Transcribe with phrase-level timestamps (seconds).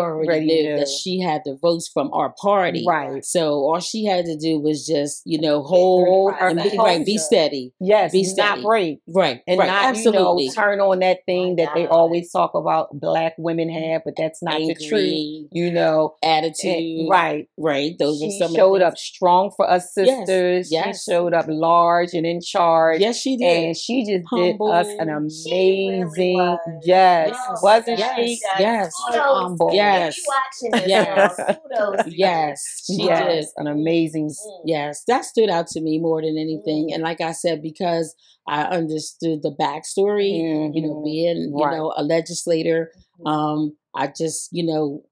[0.00, 0.76] already Already knew knew.
[0.78, 2.84] that she had the votes from our party.
[2.86, 3.24] Right.
[3.24, 7.04] So all she had to do was just, you know, hold her and be, right,
[7.04, 7.72] be steady.
[7.80, 9.00] Yes, Be not break.
[9.08, 9.42] Right.
[9.46, 9.66] And right.
[9.66, 10.44] not, absolutely.
[10.44, 13.92] you know, turn on that thing that they always talk about black women mm-hmm.
[13.92, 15.48] have, but that's not the truth.
[15.52, 17.00] You know, eh, attitude.
[17.00, 17.48] And- right.
[17.58, 17.96] Right.
[17.98, 20.70] Those are some showed of up strong for us sisters.
[20.70, 21.04] yes.
[21.04, 23.00] She showed up large and in charge.
[23.00, 23.64] Yes, she did.
[23.64, 25.30] And she just did us an Humble.
[25.30, 26.82] She really amazing, was.
[26.84, 28.40] yes, Oh, wasn't yes, she?
[28.58, 28.92] yes.
[28.96, 29.42] So Kudos.
[29.42, 29.68] humble.
[29.68, 30.16] If Yes.
[30.18, 31.36] you watching this, Yes.
[31.36, 31.56] girl,
[31.96, 32.14] kudos.
[32.14, 33.46] yes, she yes, did.
[33.56, 34.28] an amazing.
[34.28, 34.60] Mm.
[34.64, 36.92] Yes, that stood out to me more than anything.
[36.92, 38.14] And like I said, because
[38.48, 40.30] I understood the backstory,
[40.74, 41.04] you know, Mhm.
[41.04, 42.90] being, you know, a legislator,
[43.26, 45.02] um, I just, you know,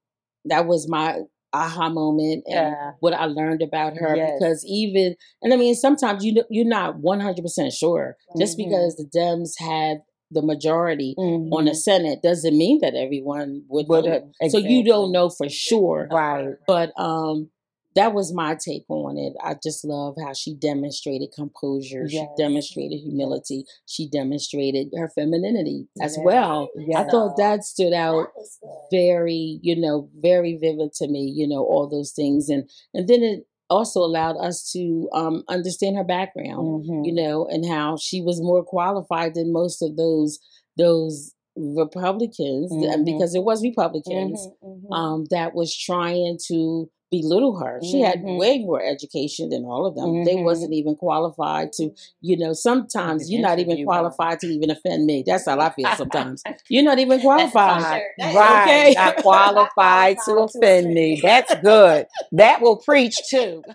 [0.45, 1.21] that was my
[1.55, 2.91] aha moment and Yeah.
[3.01, 4.33] what I learned about her Yes.
[4.39, 8.65] because even and I mean sometimes you you're not 100% sure just Mhm.
[8.69, 11.77] because the Dems had the majority on the Mhm.
[11.77, 16.09] Senate doesn't mean that everyone would Would have- So you don't know for sure.
[16.11, 16.55] Right.
[16.67, 17.51] but um
[17.95, 19.33] that was my take on it.
[19.43, 22.09] I just love how she demonstrated composure.
[22.09, 23.65] She demonstrated humility.
[23.87, 26.25] She demonstrated her femininity as Yes.
[26.25, 26.69] well.
[26.95, 31.65] I thought that stood out That very you know very vivid to me you know
[31.65, 32.49] all those things.
[32.49, 37.05] And and then it also allowed us to um understand her background Mhm.
[37.07, 40.39] you know and how she was more qualified than most of those
[40.77, 43.05] those republicans and Mhm.
[43.05, 44.95] because it was republicans Mhm, mhm.
[44.97, 47.81] um, that was trying to belittle her.
[47.83, 48.39] She had Mhm.
[48.39, 50.25] way more education than all of them.
[50.25, 50.45] They Mhm.
[50.45, 55.23] wasn't even qualified to, you know, sometimes you're not even qualified to even offend me.
[55.27, 56.43] That's how I feel sometimes.
[56.69, 58.03] You're not even qualified.
[58.35, 58.95] Right, Okay.
[58.95, 61.19] not qualified to offend me.
[61.23, 62.07] That's good.
[62.33, 63.63] That will preach too.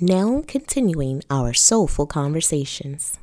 [0.00, 3.18] Now continuing our soulful conversations.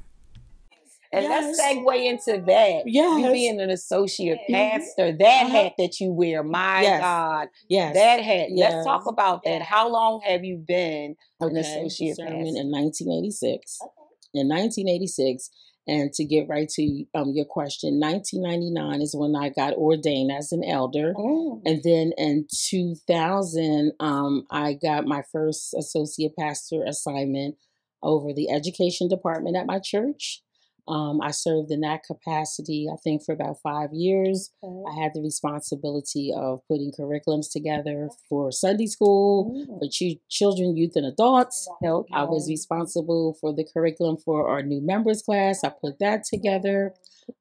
[1.12, 1.58] And Yes.
[1.58, 2.84] let's segue into that.
[2.86, 4.54] You being an associate Mhm.
[4.54, 5.50] pastor, that Uh-huh.
[5.64, 7.02] hat that you wear, my Yes.
[7.02, 7.96] God, Yes.
[7.96, 8.50] that hat.
[8.52, 8.74] Yes.
[8.74, 9.62] Let's talk about that.
[9.64, 12.60] How long have you been an associate Sermon pastor?
[12.62, 13.80] in 1986.
[13.82, 13.92] Okay.
[14.36, 15.50] in 1986
[15.88, 20.52] and to get right to um, your question 1999 is when i got ordained as
[20.52, 21.64] an elder Mm.
[21.66, 27.56] and then in 2000 um, i got my first associate pastor assignment
[28.04, 30.44] over the education department at my church
[30.90, 35.22] um, i served in that capacity i think for about five years i had the
[35.22, 39.80] responsibility of putting curriculums together for sunday school Mm.
[39.80, 42.10] for ch- children youth and adults Okay.
[42.14, 45.64] I was responsible for the curriculum for our new members class.
[45.64, 46.94] I put that together.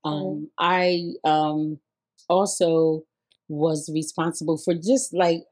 [0.04, 1.78] Um, I um,
[2.28, 3.04] also
[3.48, 5.42] was responsible for just like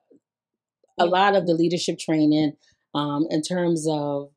[0.99, 2.53] a lot of the leadership training
[2.95, 4.31] um, in terms of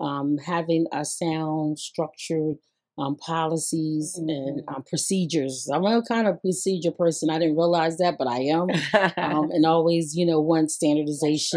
[0.00, 2.56] um, having a sound, structured
[2.98, 5.68] um, policies and um, procedures.
[5.72, 7.30] I'm a kind of procedure person.
[7.30, 8.70] I didn't realize that, but I am.
[9.16, 11.56] Um, and always, you know, want standardization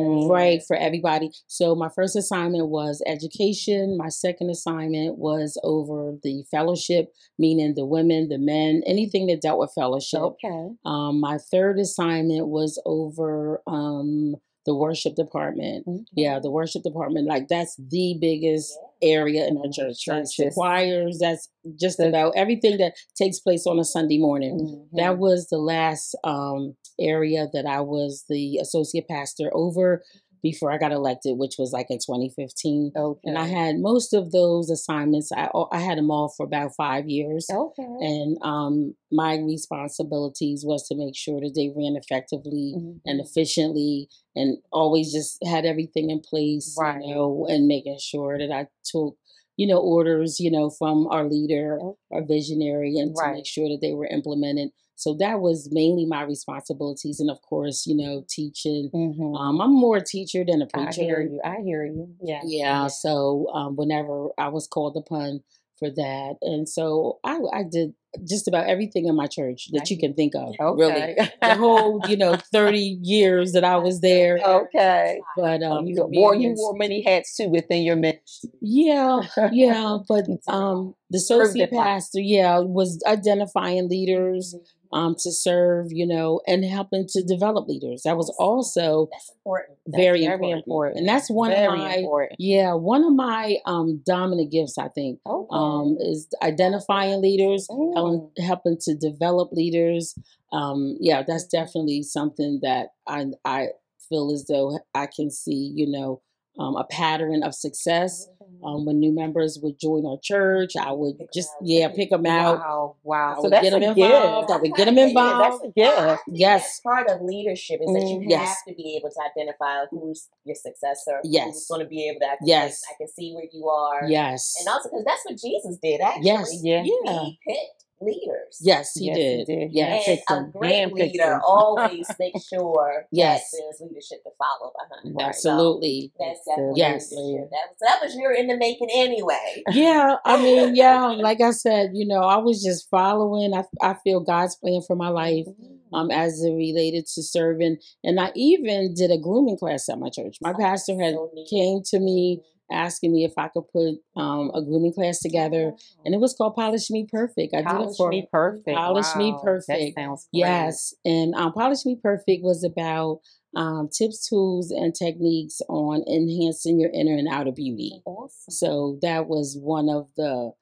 [0.00, 0.28] Mm.
[0.30, 6.44] right for everybody so my first assignment was education my second assignment was over the
[6.50, 10.68] fellowship meaning the women the men anything that dealt with fellowship Okay.
[10.84, 14.34] um, my third assignment was over um,
[14.66, 15.86] the worship department.
[16.12, 20.00] Yeah the worship department like that's the biggest area in our church.
[20.00, 20.54] Church the Churches.
[20.54, 21.48] choirs that's
[21.78, 24.58] just about everything that takes place on a sunday morning.
[24.58, 24.96] Mm-hmm.
[24.96, 30.02] that was the last um, area that I was the associate pastor over
[30.42, 32.92] before I got elected, which was like in 2015.
[32.96, 33.20] okay.
[33.24, 35.30] And I had most of those assignments.
[35.32, 37.46] I I had them all for about five years.
[37.50, 37.82] okay.
[37.82, 43.00] And um, my responsibilities was to make sure that they ran effectively Mhm.
[43.06, 47.02] and efficiently, and always just had everything in place, Right.
[47.04, 49.16] you know, and making sure that I took,
[49.56, 51.96] you know, orders, you know, from our leader, Okay.
[52.12, 54.70] our visionary, and to make sure that they were implemented.
[55.00, 58.90] So that was mainly my responsibilities, and of course, you know, teaching.
[58.94, 59.34] Mhm.
[59.34, 61.00] Um, I'm more a teacher than a preacher.
[61.00, 61.40] I hear you.
[61.42, 62.08] I hear you.
[62.22, 62.42] Yeah.
[62.44, 65.42] Yeah, so um, whenever I was called upon
[65.78, 67.94] for that, and so I, I did
[68.28, 70.54] just about everything in my church that you can think of.
[70.76, 74.38] Really, the whole you know thirty years that I was there.
[74.44, 75.22] okay.
[75.36, 78.50] But Oh, um, you wore you wore many hats too within your ministry.
[78.60, 79.22] yeah,
[79.52, 79.96] yeah.
[80.06, 84.64] But um, the associate pastor, yeah, was identifying leaders Mm-hmm.
[84.92, 88.02] Um to serve, you know, and helping to develop leaders.
[88.04, 89.78] That was also That's important.
[89.86, 90.66] very, very important.
[90.66, 90.98] important.
[90.98, 92.36] and that's one Very of my important.
[92.40, 94.78] yeah one of my um dominant gifts.
[94.78, 95.48] I think Okay.
[95.50, 97.94] um, is identifying leaders, Mm.
[97.94, 100.14] helping, helping to develop leaders.
[100.52, 103.68] Um, yeah, that's definitely something that I I
[104.08, 106.20] feel as though I can see, you know,
[106.58, 108.28] um, a pattern of success.
[108.62, 112.58] Um, when new members would join our church, I would just yeah pick them out.
[112.58, 113.34] Wow, I wow.
[113.36, 113.98] So would that's get them gift.
[113.98, 114.50] involved.
[114.50, 115.40] I would get them Yeah, involved.
[115.40, 115.72] That's a
[116.10, 116.22] gift.
[116.28, 116.80] Yes.
[116.82, 118.48] part of leadership is that you Mm, yes.
[118.48, 121.46] have to be able to identify who's your successor, Yes.
[121.46, 122.26] who's going to be able to.
[122.42, 122.82] Yes.
[122.90, 124.06] I can see where you are.
[124.08, 126.02] Yes, and also because that's what Jesus did.
[126.02, 126.60] Actually, Yes.
[126.62, 126.82] Yeah.
[126.84, 128.58] yeah, he picked leaders.
[128.60, 129.46] yes, he Yes, he did.
[129.46, 129.72] did.
[129.72, 130.50] Yes, And Picked a them.
[130.52, 131.40] great Damn leader them.
[131.46, 133.50] always makes sure Yes.
[133.52, 135.14] there's leadership to follow behind.
[135.16, 135.34] Right.
[135.34, 136.12] So absolutely.
[136.18, 136.56] that's Yes.
[136.56, 137.12] definitely Yes.
[137.12, 137.50] leadership.
[137.50, 139.62] That was, that was your in the making anyway.
[139.72, 143.54] yeah, I mean, yeah, like I said, you know, I was just following.
[143.54, 145.46] I, I feel God's plan for my life
[145.92, 147.76] um, as it related to serving.
[148.04, 150.36] And I even did a grooming class at my church.
[150.40, 154.62] My pastor had So came to me asking me if I could put um, a
[154.62, 155.72] grooming class together,
[156.04, 157.54] and it was called Polish Me Perfect.
[157.54, 158.76] I did it Polish for me perfect.
[158.76, 159.96] Polish Me Perfect.
[159.96, 160.40] That sounds great.
[160.40, 163.20] Yes, and um, Polish Me Perfect was about
[163.56, 168.00] um, tips, tools, and techniques on enhancing your inner and outer beauty.
[168.04, 168.52] Awesome.
[168.52, 170.52] So that was one of the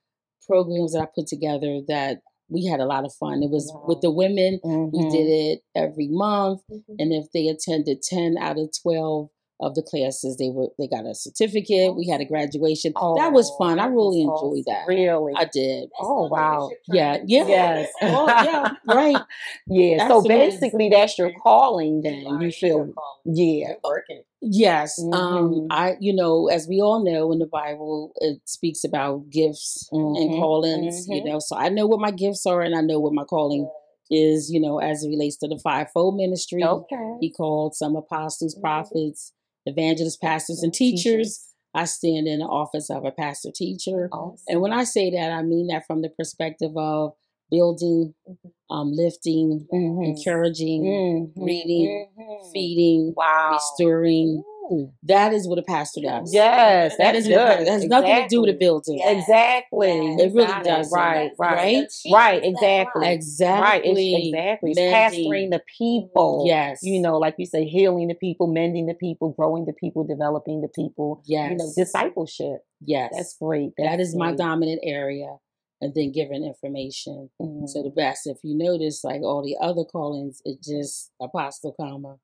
[0.46, 3.42] programs that I put together that we had a lot of fun.
[3.42, 4.58] It was with the women.
[4.64, 5.10] We Mhm.
[5.10, 9.28] did it every month, and if they attended ten out of twelve
[9.60, 11.96] of the classes, they were they got a certificate.
[11.96, 12.92] We had a graduation.
[12.96, 13.78] Oh, that was Oh, fun.
[13.80, 14.86] I really was enjoyed that.
[14.86, 15.32] Really?
[15.36, 15.84] I did.
[15.84, 16.70] That's Oh, wow.
[16.88, 17.44] Yeah, yeah.
[17.48, 17.88] Yes.
[18.02, 19.20] Oh, yeah, right.
[19.68, 19.98] yeah.
[19.98, 20.28] So Absolutely.
[20.50, 22.02] basically, that's your calling.
[22.02, 22.92] Then are you feel.
[23.24, 23.68] Yeah.
[23.68, 24.22] You're working.
[24.40, 24.98] Yes.
[25.12, 25.66] Um, Mhm.
[25.70, 30.16] I, you know, as we all know in the Bible, it speaks about gifts and
[30.30, 31.24] Mhm, callings, you mhm.
[31.26, 31.38] know.
[31.40, 33.68] So I know what my gifts are and I know what my calling
[34.10, 36.62] is, you know, as it relates to the fivefold ministry.
[36.64, 37.16] Okay.
[37.20, 38.60] He called some apostles, Mhm.
[38.60, 39.32] prophets,
[39.68, 41.44] evangelists, pastors, and teachers.
[41.74, 44.08] I stand in the office of a pastor teacher.
[44.10, 44.38] Awesome.
[44.48, 47.12] And when I say that, I mean that from the perspective of
[47.50, 48.36] building, Mhm.
[48.70, 50.04] um, lifting, Mhm.
[50.04, 51.32] encouraging, Mhm.
[51.36, 52.52] reading, Mhm.
[52.52, 53.52] feeding, Wow.
[53.52, 54.42] restoring.
[54.70, 54.92] Ooh.
[55.04, 56.32] That is what a pastor does.
[56.32, 57.60] Yes, what pastor- good.
[57.62, 58.98] It has nothing to do with the building.
[58.98, 59.10] Yeah.
[59.12, 59.88] Exactly.
[59.92, 60.92] You It really got doesn't.
[60.96, 61.54] Right, right.
[61.56, 61.86] Right?
[62.12, 63.00] Right, exactly.
[63.02, 64.12] Right, Exactly.
[64.14, 64.70] it's, exactly.
[64.72, 66.44] It's pastoring the people.
[66.46, 66.80] Yes.
[66.82, 70.60] You know, like you say, healing the people, mending the people, growing the people, developing
[70.60, 71.22] the people.
[71.24, 71.50] Yes.
[71.52, 72.58] You know, discipleship.
[72.84, 73.12] yes.
[73.16, 73.72] That's great.
[73.78, 75.36] that That's is my dominant area.
[75.80, 77.30] And then giving information.
[77.40, 77.68] Mhm.
[77.68, 82.16] So the best, if you notice, like all the other callings, it's just apostle, comma,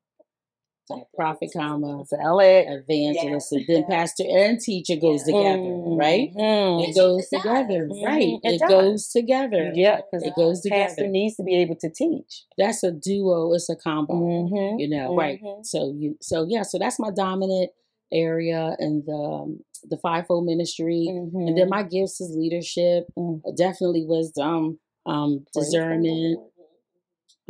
[1.15, 2.67] prophet, comma, Sell it.
[2.69, 5.63] evangelist, and then pastor and teacher goes together,
[5.97, 6.33] right?
[6.35, 6.89] Mhm.
[6.89, 8.05] It goes It together, Mhm.
[8.05, 8.41] right?
[8.43, 9.73] It It, goes together.
[9.75, 12.45] Yeah, because It goes together pastor needs to be able to teach.
[12.59, 13.53] That's a duo.
[13.55, 14.15] It's a combo.
[14.15, 14.79] Mhm.
[14.81, 15.41] You know, right?
[15.43, 15.65] Mhm.
[15.65, 17.71] So you, so yeah, so that's my dominant
[18.13, 21.71] area in the um, the fivefold ministry, and then Mhm.
[21.71, 23.43] my gifts is leadership, Mm.
[23.57, 26.41] definitely wisdom, um, discernment,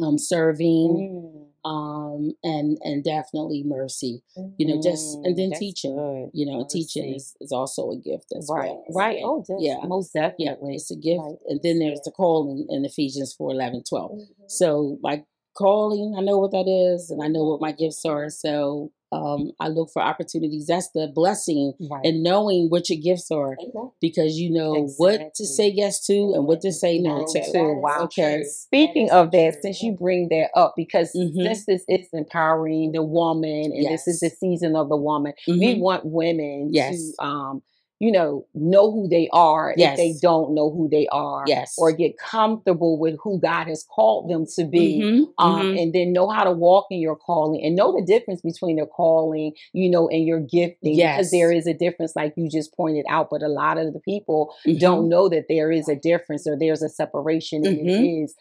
[0.01, 1.47] um, serving, Mm.
[1.65, 4.23] Um, and and definitely mercy.
[4.59, 5.97] You know, just and Mm, then that's teaching.
[5.97, 6.31] good.
[6.33, 8.85] You know, and teaching is, is also a gift as Right, well.
[8.95, 9.19] right.
[9.23, 9.77] Oh, just, Yeah.
[9.85, 10.75] most Yeah, definitely.
[10.77, 11.21] it's a gift.
[11.21, 11.37] Right.
[11.49, 14.13] And then there's the calling in Ephesians 4 11, 12.
[14.13, 14.27] Mhm.
[14.47, 15.25] So, like
[15.57, 18.29] calling, I know what that is, and I know what my gifts are.
[18.31, 20.67] So, um, I look for opportunities.
[20.67, 22.05] That's the blessing Right.
[22.05, 23.91] and knowing what your gifts are Amen.
[24.01, 27.39] because you know what to say yes to and what to say no to.
[27.39, 27.75] is too.
[27.83, 28.03] Wow.
[28.05, 28.43] Okay.
[28.45, 29.61] Speaking is of that, true.
[29.63, 31.35] since you bring that up, because Mhm.
[31.45, 35.75] since this is empowering the woman and this is the season of the woman, we
[35.77, 35.81] Mhm.
[35.81, 37.13] want women Yes.
[37.17, 37.63] to um,
[38.05, 41.45] you know, know who they are if they don't know who they are.
[41.47, 41.75] Yes.
[41.79, 45.01] Or get comfortable with who God has called them to be.
[45.03, 45.83] Mhm, Um, mhm.
[45.83, 48.87] and then know how to walk in your calling and know the difference between their
[48.87, 50.95] calling, you know, and your gifting.
[50.97, 51.17] Yes.
[51.17, 54.01] Because there is a difference, like you just pointed out, but a lot of the
[54.01, 54.79] people Mhm.
[54.81, 57.85] don't know that there is a difference or there's a separation and it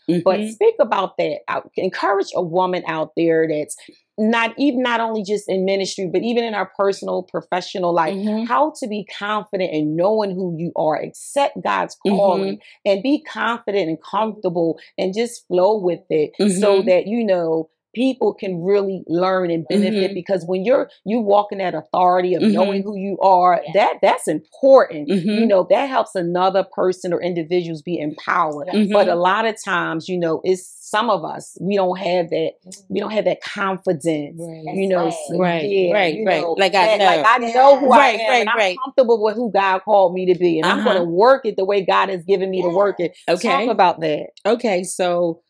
[0.10, 0.24] Mhm.
[0.24, 0.52] But Mhm.
[0.52, 1.40] speak about that.
[1.48, 3.76] Out- Encourage a woman out there that's
[4.18, 8.48] not even not only just in ministry, but even in our personal, professional life, Mhm.
[8.48, 13.90] how to be confident in knowing who you are, accept God's calling, and be confident
[13.90, 16.86] and comfortable and just flow with it so Mhm.
[16.86, 20.14] that you know people can really learn and benefit Mhm.
[20.16, 22.52] because when you're you walking that authority of Mhm.
[22.52, 25.48] knowing who you are that that's important you Mhm.
[25.48, 29.22] know that helps another person or individuals be empowered but a Mhm.
[29.22, 32.52] lot of times you know it's some of us we don't have that
[32.90, 34.76] we don't have that confidence Right.
[34.76, 35.40] you know Right.
[35.40, 36.42] Right, yeah, right, you right.
[36.42, 37.06] know, Like I that- know.
[37.06, 38.78] like I know who Right, I am right, and I'm right.
[38.84, 40.94] comfortable with who God called me to be and I'm Uh-huh.
[40.94, 43.50] going to work it the way God has given me to work it Okay.
[43.66, 45.42] talk about that Okay, so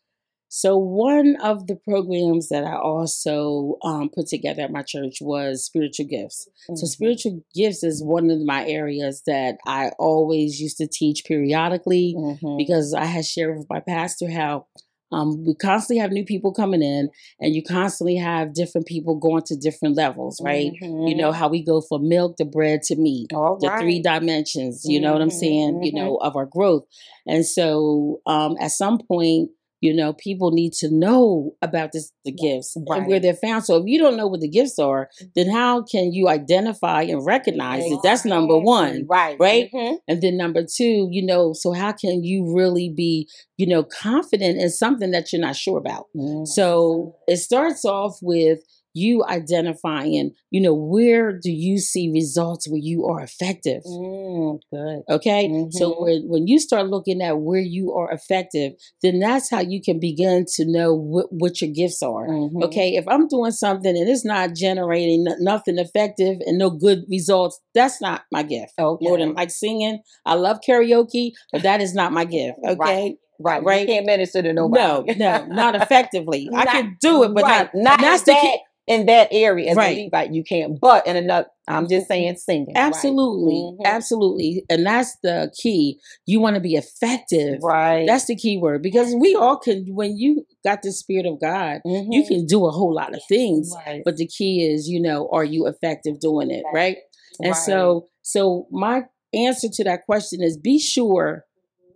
[0.55, 5.65] so one of the programs that I also um, put together at my church was
[5.65, 6.47] spiritual gifts.
[6.75, 6.87] So Mhm.
[6.87, 12.55] spiritual gifts is one of my areas that I always used to teach periodically Mhm.
[12.59, 14.67] because I had shared with my pastor how
[15.13, 19.43] um, we constantly have new people coming in, and you constantly have different people going
[19.43, 20.71] to different levels, right?
[20.81, 21.09] Mhm.
[21.09, 24.83] You know how we go from milk to bread to meat, All the three dimensions.
[24.85, 25.83] You know what I'm Mhm, saying?
[25.83, 25.95] You mhm.
[25.95, 26.85] know of our growth,
[27.25, 29.51] and so um, at some point.
[29.83, 33.65] You know, people need to know about this, the gifts and where they're found.
[33.65, 37.25] So if you don't know what the gifts are, then how can you identify and
[37.25, 37.99] recognize it?
[38.01, 39.35] That's number one Right.
[39.41, 39.69] right?
[39.73, 39.97] Mhm.
[40.07, 44.57] And then number two, you know, so how can you really be, you know, confident
[44.61, 46.05] in something that you're not sure about?
[46.15, 46.47] Mm.
[46.47, 48.59] So it starts off with
[48.93, 53.83] you identifying, you know, where do you see results where you are effective?
[53.83, 55.01] Mm, good.
[55.09, 55.67] Okay.
[55.71, 56.01] So Mhm.
[56.01, 59.99] when, when you start looking at where you are effective, then that's how you can
[59.99, 62.27] begin to know what, what your gifts are.
[62.27, 62.63] Mhm.
[62.63, 67.03] Okay, if I'm doing something and it's not generating n- nothing effective and no good
[67.09, 68.73] results, that's not my gift.
[68.79, 69.05] Okay.
[69.07, 72.59] More than like singing, I love karaoke, but that is not my gift.
[72.73, 73.17] Okay, Right.
[73.39, 73.63] Right.
[73.63, 73.81] right.
[73.81, 75.15] You can't minister to no, nobody.
[75.15, 76.49] no, no, not effectively.
[76.55, 77.69] I can do it, but right.
[77.73, 77.83] not.
[77.83, 78.57] not that's the key.
[78.85, 79.97] In that area as Right.
[79.97, 80.33] a Levite.
[80.33, 80.79] You can't.
[80.79, 82.73] But in another, I'm just saying singing.
[82.75, 82.77] right.
[82.77, 83.85] Absolutely, Mhm.
[83.85, 85.99] absolutely, and that's the key.
[86.25, 87.59] You want to be effective.
[87.63, 88.05] Right.
[88.05, 89.85] That's the key word because we all can.
[89.95, 91.91] When you got the spirit of God, you
[92.23, 92.27] Mhm.
[92.27, 93.73] can do a whole lot of things.
[93.85, 94.01] Right.
[94.03, 96.97] But the key is, you know, are you effective doing it, right?
[97.39, 97.57] And Right.
[97.57, 101.45] so, so my answer to that question is: be sure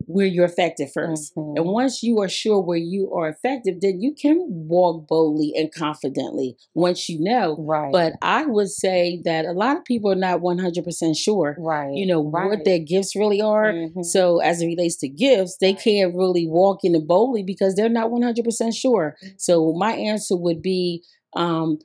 [0.08, 1.58] where you're effective 1st Mhm.
[1.58, 5.72] And once you are sure where you are effective, then you can walk boldly and
[5.72, 7.56] confidently once you know.
[7.60, 7.92] Right.
[7.92, 11.94] But I would say that a lot of people are not 100% sure, right.
[11.94, 12.50] you know, right.
[12.50, 13.74] what their gifts really are.
[13.74, 14.06] Mhm.
[14.06, 17.90] So, as it relates to gifts, they can't really walk in it boldly because they're
[17.90, 19.16] not 100% sure.
[19.38, 21.04] So, my answer would be
[21.36, 21.80] um,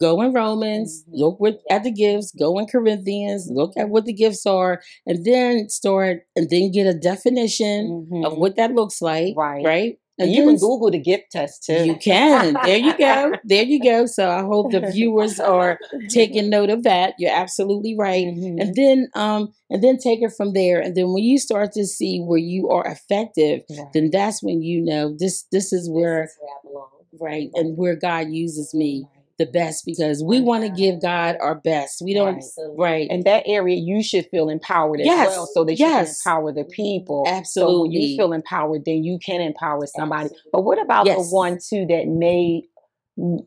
[0.00, 1.18] go in Romans, Mhm.
[1.18, 5.24] look with, at the gifts, go in Corinthians, look at what the gifts are, and
[5.24, 8.38] then start and then get a definition of Mhm.
[8.38, 9.34] what that looks like.
[9.36, 9.64] Right.
[9.64, 9.98] Right.
[10.16, 11.84] And you can Google the gift test too.
[11.84, 12.56] You can.
[12.64, 13.32] There you go.
[13.44, 14.06] There you go.
[14.06, 15.76] So I hope the viewers are
[16.08, 17.14] taking note of that.
[17.18, 18.60] You're absolutely right Mhm.
[18.60, 21.84] and then um and then take it from there and then when you start to
[21.84, 23.88] see where you are effective Right.
[23.92, 26.88] then that's when you know this this is where This is where I belong.
[27.20, 29.06] right and where god uses me
[29.38, 32.76] the best because we want to give god our best we don't Absolutely.
[32.78, 35.80] right in that area, you should feel empowered as Yes, well, so that yes.
[35.80, 35.86] you
[36.24, 37.24] can empower the people.
[37.44, 40.24] So when you feel empowered, then you can empower somebody.
[40.26, 40.50] Absolutely.
[40.52, 41.16] But what about Yes.
[41.18, 42.64] the one too that may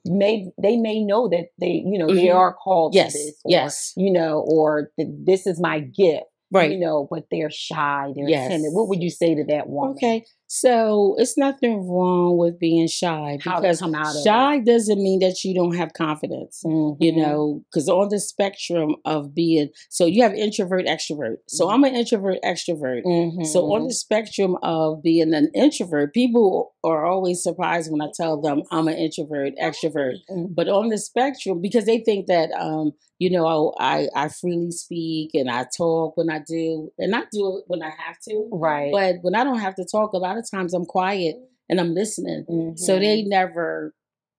[0.06, 2.36] may they may know that they you know they Mhm.
[2.36, 6.24] are called yes to this, or, yes you know, or that this is my gift,
[6.52, 8.48] right you know, but they're shy, they're Yes.
[8.50, 8.72] timid.
[8.74, 13.38] What would you say to that one okay so it's nothing wrong with being shy
[13.44, 14.24] because come out of it.
[14.24, 17.18] shy doesn't mean that you don't have confidence you Mhm.
[17.18, 21.74] know because on the spectrum of being so you have introvert extrovert so Mhm.
[21.74, 23.02] i'm an introvert extrovert
[23.46, 28.40] so on the spectrum of being an introvert people are always surprised when i tell
[28.40, 30.56] them i'm an introvert extrovert Mhm.
[30.56, 35.32] but on the spectrum because they think that um you know i i freely speak
[35.34, 38.92] and i talk when i do and i do it when i have to right.
[38.94, 41.36] but when i don't have to talk a lot of times i'm quiet
[41.70, 42.46] and i'm listening
[42.78, 43.00] so Mhm.
[43.02, 43.94] they never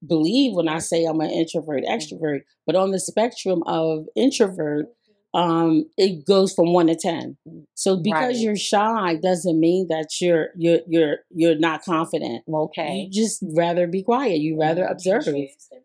[0.07, 2.43] believe when I say I'm an introvert, extrovert.
[2.65, 4.87] But on the spectrum of introvert,
[5.35, 7.37] um, it goes from one to ten.
[7.75, 8.45] So because Right.
[8.45, 12.45] you're shy doesn't mean that you're you're you're you're not confident.
[12.49, 12.95] okay.
[13.07, 14.39] You just rather be quiet.
[14.39, 15.25] You rather observe.
[15.25, 15.35] Choose to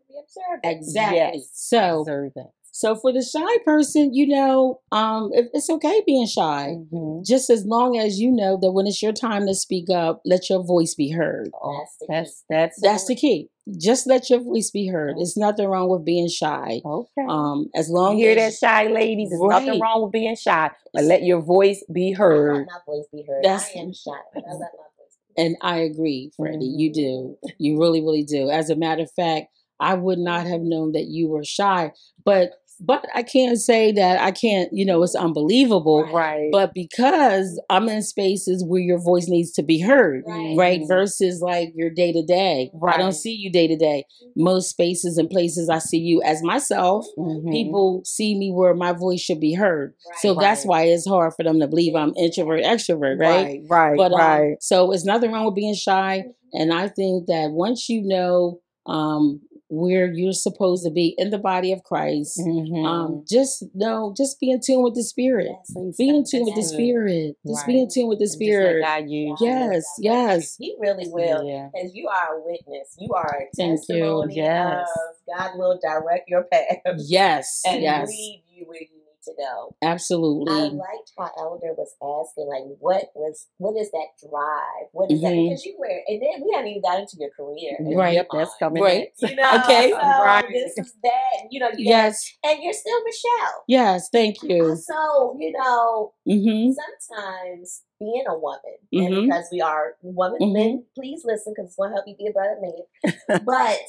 [0.08, 0.62] be observant.
[0.64, 1.18] Exactly.
[1.18, 1.50] Yes.
[1.54, 2.50] So Observant.
[2.76, 6.76] So for the shy person, you know, um, it's okay being shy.
[6.92, 7.24] Mhm.
[7.24, 10.50] Just as long as you know that when it's your time to speak up, let
[10.50, 11.52] your voice be heard.
[11.62, 13.50] Oh, That's the that's that's That's the key.
[13.78, 15.18] Just let your voice be heard.
[15.20, 16.82] It's nothing wrong with being shy.
[16.84, 17.26] okay.
[17.30, 19.30] Um, as long as You long hear that, shy ladies?
[19.30, 19.66] There's Right.
[19.66, 22.66] nothing wrong with being shy, but let your voice be heard.
[22.66, 23.44] let my voice be heard.
[23.44, 24.12] That's- I am shy.
[24.34, 24.66] but I let my
[24.98, 26.94] voice and I agree, Freddie, you Mhm.
[26.94, 27.38] do.
[27.60, 28.50] You really, really do.
[28.50, 29.48] As a matter of fact,
[29.80, 31.92] I would not have known that you were shy,
[32.24, 36.04] but but I can't say that I can't, you know, it's unbelievable.
[36.12, 36.50] Right.
[36.52, 40.56] But because I'm in spaces where your voice needs to be heard, Right.
[40.58, 40.82] right?
[40.88, 42.72] Versus like your day to day.
[42.74, 42.96] Right.
[42.96, 44.06] I don't see you day to day.
[44.36, 47.06] Most spaces and places I see you as myself.
[47.18, 47.52] Mhm.
[47.52, 49.94] people see me where my voice should be heard.
[50.10, 50.20] Right.
[50.20, 50.42] So Right.
[50.42, 53.62] that's why it's hard for them to believe I'm introvert, extrovert, right?
[53.62, 53.62] Right.
[53.70, 53.98] Right.
[53.98, 54.56] But um, right.
[54.64, 59.40] so it's nothing wrong with being shy, and I think that once you know um,
[59.74, 62.86] where you're supposed to be in the body of Christ, Mhm.
[62.86, 65.52] um, just know, just be in tune with the Spirit.
[65.74, 66.62] That's Be in tune with the.
[66.64, 67.36] Spirit.
[67.46, 69.10] Just be in tune with the And just let Spirit.
[69.10, 69.36] You.
[69.40, 70.12] Yes, you.
[70.12, 70.56] yes.
[70.58, 71.44] He really will.
[71.46, 71.70] Yeah.
[71.84, 73.78] As you are a witness, you are a Thank you.
[73.78, 74.88] testimony Yes.
[74.90, 78.10] of God will direct your path Yes, and yes.
[78.10, 78.88] lead you where you
[79.26, 79.76] to go.
[79.82, 80.54] Absolutely.
[80.54, 84.88] I liked how Elder was asking, like, what was, what is that drive?
[84.92, 85.34] What is that?
[85.34, 85.50] Mhm.
[85.50, 87.78] Because you were, and then we hadn't even got into your career.
[87.98, 88.16] Right.
[88.16, 88.84] Yep, your that's coming.
[88.84, 89.08] Right.
[89.20, 89.92] You know, Okay.
[89.92, 90.46] so Right.
[90.52, 91.48] this is that.
[91.52, 92.34] You know, you yes.
[92.44, 93.64] and you're still Michelle.
[93.68, 94.10] Yes.
[94.12, 94.76] Thank you.
[94.76, 96.72] So you know, Mm-hmm.
[96.72, 99.06] sometimes being a woman, Mhm.
[99.06, 102.28] and because we are women, men, please listen because it's going to help you be
[102.28, 103.42] a better man.
[103.46, 103.80] but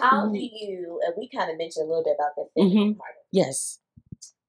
[0.00, 1.00] how do you?
[1.04, 2.98] And we kind of mentioned a little bit about the feminine Mhm.
[2.98, 3.10] part.
[3.10, 3.26] Of it.
[3.32, 3.78] Yes.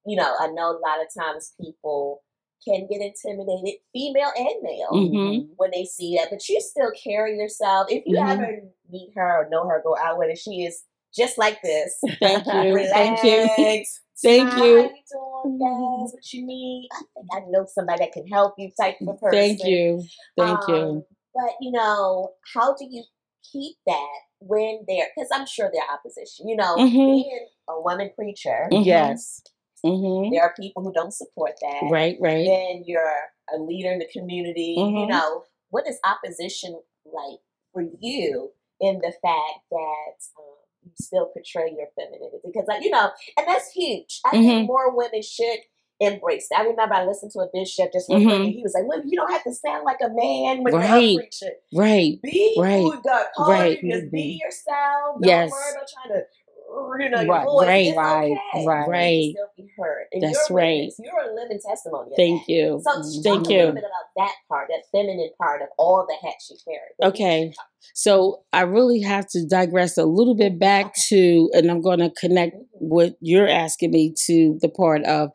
[0.06, 2.22] You know, I know a lot of times people
[2.66, 5.48] can get intimidated, female and male, Mhm.
[5.56, 6.30] when they see that.
[6.30, 7.88] But you still carry yourself.
[7.90, 8.30] If you Mhm.
[8.32, 10.84] ever meet her or know her, go out with her, she is
[11.14, 11.98] just like this.
[12.20, 12.86] Thank you.
[12.92, 13.46] Thank you.
[14.22, 14.76] Thank Smile, you.
[14.78, 16.12] How you doing, guys?
[16.14, 16.88] What you need?
[16.92, 19.30] I think I know somebody that can help you type of person.
[19.58, 20.04] Thank you.
[20.36, 21.06] Thank Um, you.
[21.34, 23.04] But you know, how do you
[23.52, 25.08] keep that when there?
[25.14, 26.48] Because I'm sure there are opposition.
[26.48, 27.06] You know, Mhm.
[27.06, 28.68] being a woman preacher.
[28.70, 29.42] Yes.
[29.86, 30.32] Mm-hmm.
[30.34, 31.88] there are people who don't support that.
[31.90, 32.16] Right.
[32.20, 32.44] Right.
[32.46, 33.14] Then you're
[33.54, 34.74] a leader in the community.
[34.78, 35.08] You Mhm.
[35.08, 37.40] know, what is opposition like
[37.72, 38.50] for you
[38.80, 40.44] in the fact that um,
[40.84, 42.38] you still portray your femininity?
[42.44, 44.20] Because, like, you know, and that's huge.
[44.24, 44.44] I Mhm.
[44.44, 45.60] think more women should
[46.00, 46.60] embrace that.
[46.60, 48.26] I remember I listened to a bishop just Mhm.
[48.26, 51.10] mm he was like, "Women, you don't have to sound like a man when Right.
[51.12, 51.54] you're preaching.
[51.72, 52.20] Right.
[52.22, 52.82] Be Right.
[52.82, 53.82] who God called Right.
[53.82, 53.92] you.
[53.92, 55.14] Just be yourself.
[55.20, 55.50] Don't Yes.
[55.50, 56.26] worry about trying to."
[56.76, 57.66] You know, Right, voice.
[57.66, 58.66] right, it's right, okay.
[58.66, 58.84] right.
[58.86, 59.30] You Right.
[59.32, 60.06] still be heard.
[60.12, 60.74] And That's you're right.
[60.76, 61.00] witness.
[61.02, 62.10] You're a living testimony.
[62.16, 62.80] Thank you.
[62.84, 63.02] So Mhm.
[63.14, 66.50] talk Thank a little bit about that part, that feminine part of all the hats
[66.50, 66.90] you carry.
[67.00, 67.52] You Okay.
[67.94, 72.10] So I really have to digress a little bit back to, and I'm going to
[72.10, 75.30] connect what you're asking me to the part of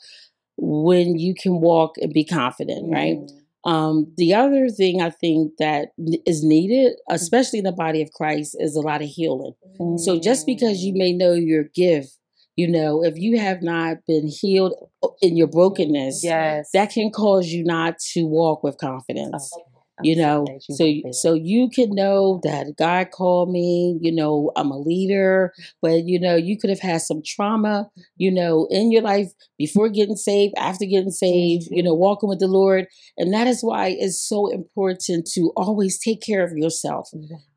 [0.57, 3.17] when you can walk and be confident, right?
[3.63, 5.89] Um, the other thing I think that
[6.25, 9.53] is needed, especially in the body of Christ, is a lot of healing.
[9.97, 12.17] So just because you may know your gift,
[12.55, 14.73] you know, if you have not been healed
[15.21, 16.69] in your brokenness, Yes.
[16.73, 19.51] that can cause you not to walk with confidence.
[19.55, 19.63] Okay.
[20.03, 23.97] You know, so you, so you can know that God called me.
[24.01, 27.89] You know, I'm a leader, but you know, you could have had some trauma.
[28.17, 31.67] You know, in your life before getting saved, after getting saved.
[31.71, 32.87] You know, walking with the Lord,
[33.17, 37.09] and that is why it's so important to always take care of yourself.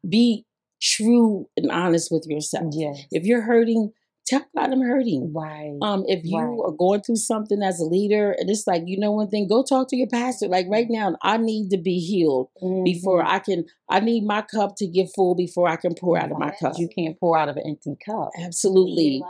[0.09, 0.45] Be
[0.81, 2.75] true and honest with yourself.
[2.77, 3.05] Yes.
[3.11, 3.93] If you're hurting,
[4.27, 5.33] tell God I'm hurting.
[5.35, 5.77] Right.
[5.83, 6.59] Um, if you Right.
[6.67, 9.63] are going through something as a leader, and it's like you know one thing, go
[9.63, 10.49] talk to your pastor.
[10.49, 12.49] Like right now, I need to be healed
[12.85, 13.27] before Mhm.
[13.29, 13.65] I can.
[13.89, 16.79] I need my cup to get full before I can pour out of my cup.
[16.79, 18.31] You can't pour out of an empty cup.
[18.39, 19.23] Absolutely,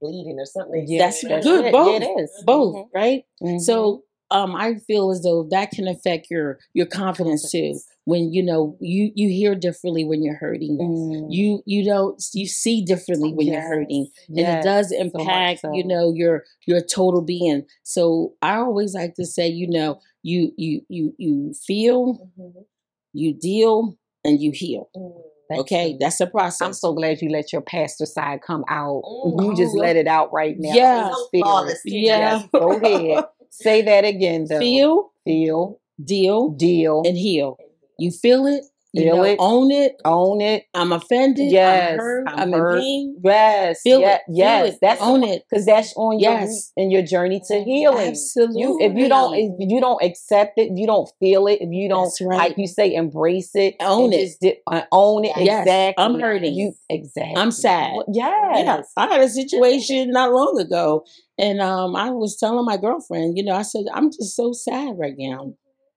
[0.00, 0.84] bleeding or something.
[0.88, 1.72] Yeah, That's that's good, it.
[1.72, 2.00] both.
[2.00, 2.42] Yeah, it is.
[2.46, 2.88] both, Mhm.
[2.94, 3.24] right?
[3.42, 3.60] Mhm.
[3.60, 4.02] So,
[4.34, 7.78] um, I feel as though that can affect your your confidence too.
[8.04, 10.76] When you know you you hear differently when you're hurting.
[10.78, 11.26] Mm.
[11.30, 14.08] You you don't you see differently when you're hurting.
[14.28, 18.56] and Yes, it does so much impact you know your your total being so i
[18.56, 22.64] always like to say you know you you you you feel Mhm.
[23.12, 25.12] you deal and you heal Mm.
[25.48, 26.00] That's okay good.
[26.00, 26.30] that's a
[26.62, 29.02] I'm so glad you let your pastor side come out.
[29.04, 30.74] Mm, you just let it out right now.
[30.74, 31.08] Yeah.
[31.08, 31.44] in So spirit.
[31.44, 31.90] flawless, too.
[31.90, 32.42] Yeah.
[32.52, 33.24] Go ahead.
[33.60, 34.58] Say that again, though.
[34.58, 35.12] feel.
[35.24, 36.50] Feel, deal.
[36.50, 37.56] Deal, and heal.
[37.98, 39.36] You feel it you Feel know, it.
[39.40, 40.64] own it own it.
[40.74, 42.76] i'm offended Yes, i'm hurt I'm hurt.
[42.76, 44.74] in pain Yes, feel yeah, it feel yes.
[44.74, 46.72] it That's own it because that's on your Yes.
[46.76, 48.08] in your journey to healing.
[48.10, 51.70] absolutely You, if you don't, if you don't accept it, you don't feel it, if
[51.72, 52.36] you don't, right.
[52.50, 54.20] like you say, embrace it, Own it.
[54.26, 55.32] just di- uh, own it.
[55.38, 56.04] Yes, exactly.
[56.04, 56.54] I'm hurting.
[56.54, 57.36] You exactly.
[57.36, 57.92] I'm sad.
[57.94, 58.64] Well, yes.
[58.64, 61.04] Yeah, I had a situation not long ago,
[61.38, 64.94] and um, I was telling my girlfriend, you know, I said, I'm just so sad
[64.98, 65.54] right now.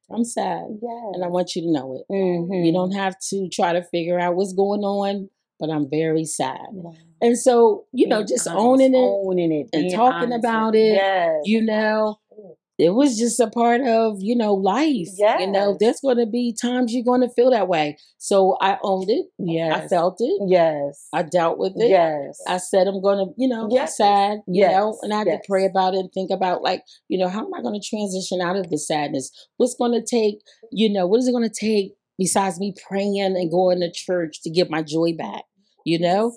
[0.09, 1.03] I'm sad, Yes.
[1.13, 2.11] and I want you to know it.
[2.13, 2.65] Mhm.
[2.65, 6.67] You don't have to try to figure out what's going on, but I'm very sad.
[6.71, 6.93] Wow.
[7.21, 10.75] And so, you know, just honest, owning it, owning it, and being talking honest about
[10.75, 11.41] it, Yes.
[11.45, 12.17] you know,
[12.77, 15.07] it was just a part of, you know, life.
[15.39, 17.97] You know, there's going to be times you're going to feel that way.
[18.19, 19.25] So I owned it.
[19.39, 19.85] yes.
[19.85, 20.41] I felt it.
[20.47, 21.07] Yes.
[21.13, 21.89] I dealt with it.
[21.89, 22.39] yes.
[22.47, 23.97] I said I'm gonna, you know, Yes.
[23.97, 24.99] sad, you know, Yes.
[25.01, 25.41] and I had Yes.
[25.41, 28.41] to pray about it and think about like, you know, how am I gonna transition
[28.41, 29.31] out of the sadness?
[29.57, 30.39] What's gonna take,
[30.71, 34.49] you know, what is it gonna take besides me praying and going to church to
[34.49, 35.43] get my joy back?
[35.87, 36.33] You know?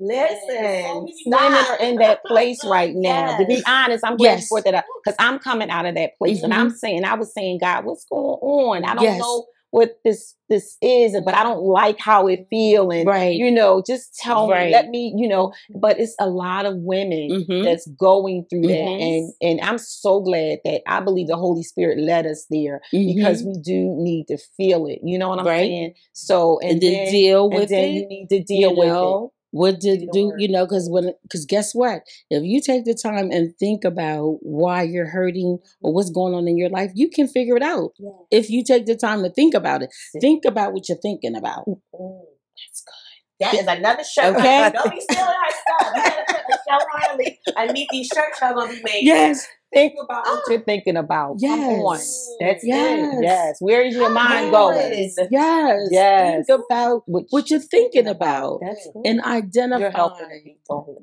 [0.00, 3.36] Listen, Women are in that place right now.
[3.36, 4.42] To be honest, I'm glad Yes.
[4.50, 7.34] you brought that because I'm coming out of that place, and I'm saying, I was
[7.34, 8.84] saying, God, what's going on?
[8.84, 9.20] I don't Yes.
[9.20, 13.34] know what this this is, but I don't like how it feel, and Right.
[13.36, 14.66] you know, just tell Right.
[14.68, 15.52] me, let me, you know.
[15.74, 17.64] But it's a lot of women Mhm.
[17.64, 19.00] that's going through that, Mhm.
[19.00, 23.42] and and I'm so glad that I believe the Holy Spirit led us there because
[23.42, 25.00] we do need to feel it.
[25.02, 25.66] You know what I'm Right.
[25.68, 25.94] saying?
[26.12, 27.88] So and, and, then, deal and with then it.
[27.88, 29.32] you need to deal you with know?
[29.56, 30.66] What did Do do you know?
[30.66, 32.02] Because when because guess what?
[32.30, 36.46] If you take the time and think about why you're hurting or what's going on
[36.46, 37.92] in your life, you can figure it out.
[37.98, 38.10] Yeah.
[38.30, 39.90] If you take the time to think about it,
[40.20, 41.64] think about what you're thinking about.
[41.66, 43.06] That's good.
[43.40, 44.34] That is another show.
[44.34, 44.70] Okay.
[44.74, 45.92] Don't be stealing her stuff.
[45.94, 49.04] You gotta put Michelle Harlee and meet these shirts are gonna be made.
[49.04, 50.50] Yes, Think about what ah!
[50.50, 51.40] you're thinking about.
[51.40, 51.96] Come on.
[51.96, 52.36] Yes.
[52.40, 53.14] That's Yes.
[53.14, 53.22] it.
[53.22, 53.56] Yes.
[53.60, 54.52] Where is your mind Yes.
[54.52, 55.28] going?
[55.30, 56.46] yes, Yes.
[56.46, 60.08] Think about What, what you're thinking about That's and identify.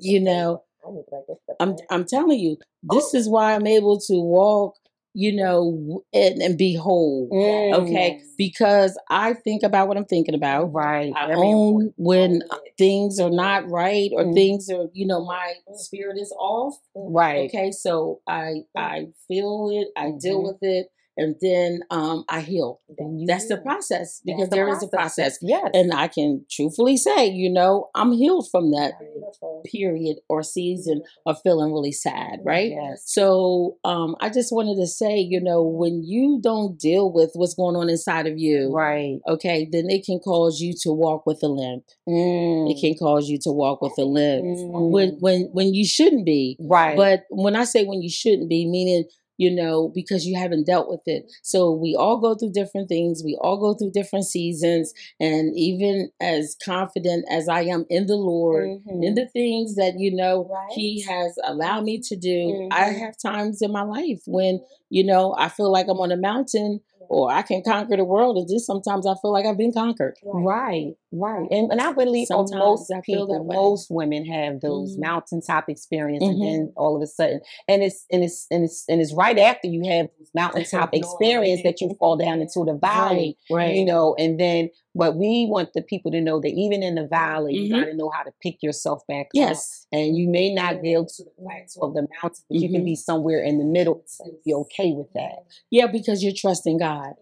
[0.00, 1.76] You know, I need to write this stuff I'm.
[1.90, 3.18] I'm telling you, this oh.
[3.18, 4.74] is why I'm able to walk,
[5.14, 7.28] you know, and, and be whole.
[7.72, 10.72] Okay, because I think about what I'm thinking about.
[10.72, 11.12] Right.
[11.16, 12.42] I own when
[12.76, 14.34] things are not right or Mm.
[14.34, 16.74] things are, you know, my spirit is off.
[16.94, 17.48] Right.
[17.48, 20.44] Okay, so I I feel it, I deal Mhm.
[20.48, 22.80] with it, and then um I heal.
[22.98, 25.38] Then you That's the process because the there is a process.
[25.42, 25.70] Yes.
[25.74, 29.62] And I can truthfully say, you know, I'm healed from that Beautiful.
[29.70, 32.70] period or season of feeling really sad, right?
[32.70, 33.02] Yes.
[33.06, 37.54] So um, I just wanted to say, you know, when you don't deal with what's
[37.54, 39.18] going on inside of you, Right.
[39.28, 41.84] okay, then it can cause you to walk with a limp.
[42.08, 42.70] Mm.
[42.70, 44.90] It can cause you to walk with a limp Mm.
[44.90, 46.56] when when when you shouldn't be.
[46.60, 46.96] Right.
[46.96, 49.04] But when I say when you shouldn't be, meaning
[49.36, 51.30] you know because you haven't dealt with it.
[51.42, 53.22] So we all go through different things.
[53.24, 58.16] We all go through different seasons, and even as confident as I am in the
[58.16, 59.04] Lord Mhm.
[59.04, 60.70] in the things that you know Right.
[60.72, 62.98] he has allowed me to do i Mhm.
[62.98, 66.80] have times in my life when you know i feel like i'm on a mountain
[67.08, 70.16] or i can conquer the world and just sometimes i feel like i've been conquered
[70.24, 75.00] Right, right, and and I believe Sometimes most I people, most women have those Mhm.
[75.00, 76.30] mountaintop experience, Mhm.
[76.30, 79.38] and then all of a sudden, and it's and it's and it's and it's right
[79.38, 83.76] after you have those mountaintop experience that you fall down into the valley, right right
[83.76, 87.04] you know, and then but we want the people to know that even in the
[87.06, 87.80] valley, you Mhm.
[87.80, 90.92] got to know how to pick yourself back up, yes and you may not be
[90.92, 92.84] able to the plateau of the mountain, but you can Mhm.
[92.86, 95.44] be somewhere in the middle and be okay with that.
[95.70, 97.14] yeah because you're trusting god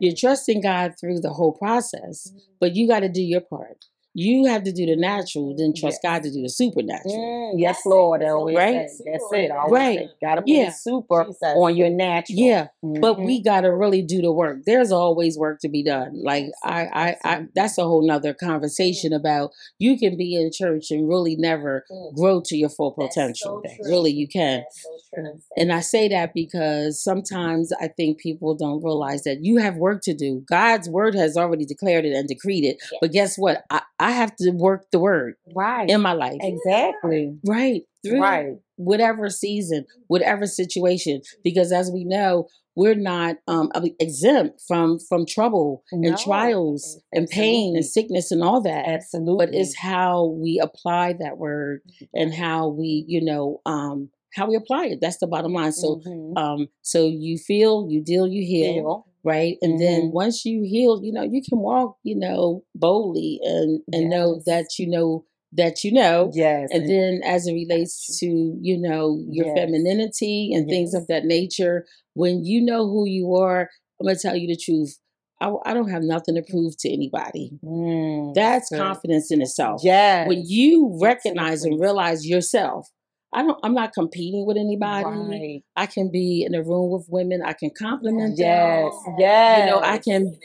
[0.00, 4.44] you're trusting god through the whole process but you got to do your part you
[4.46, 6.12] have to do the natural then trust Yes.
[6.12, 8.22] god to do the supernatural Mm, yes, That's Lord.
[8.22, 8.26] it.
[8.28, 8.90] Always Right.
[8.90, 9.50] say, That's it.
[9.50, 9.98] Always Right.
[10.00, 10.66] say, gotta put Yeah.
[10.66, 11.38] the super Jesus.
[11.42, 12.38] on your natural.
[12.38, 13.24] yeah but Mhm.
[13.26, 16.80] we got to really do the work there's always work to be done like I,
[17.04, 21.36] I i that's a whole nother conversation about you can be in church and really
[21.36, 22.14] never Mm.
[22.14, 26.32] grow to your full potential so really you can That's so and i say that
[26.34, 31.14] because sometimes i think people don't realize that you have work to do god's word
[31.14, 32.98] has already declared it and decreed it Yes.
[33.00, 35.88] but guess what i, I have to work the word right.
[35.88, 37.38] in my life exactly.
[37.46, 38.56] right through Right.
[38.76, 45.84] whatever season, whatever situation, because as we know, we're not um, exempt from from trouble
[45.92, 46.08] No.
[46.08, 48.88] and trials and pain and sickness and all that.
[48.88, 49.46] Absolutely.
[49.46, 51.82] But it's how we apply that word
[52.14, 54.98] and how we, you know, um, how we apply it.
[55.02, 55.72] That's the bottom line.
[55.72, 56.38] So, Mhm.
[56.38, 59.06] um, so you feel, you deal, you heal, Heal.
[59.24, 59.56] Right?
[59.62, 60.12] And then Mhm.
[60.12, 64.78] once you heal, you know, you can walk, you know, boldly and and know that
[64.78, 66.70] you know that you know Yes.
[66.72, 69.54] and then as it relates to you know your Yes.
[69.54, 73.68] femininity and things of that nature when you know who you are
[74.00, 74.98] i'm going to tell you the truth
[75.42, 78.78] I, I don't have nothing to prove to anybody Mm, that's good.
[78.78, 80.26] confidence in itself Yes.
[80.26, 82.88] when you recognize and realize yourself
[83.32, 85.62] i don't i'm not competing with anybody Right.
[85.76, 88.92] i can be in a room with women i can compliment Yes.
[89.04, 89.60] them Yes.
[89.60, 90.36] you know i can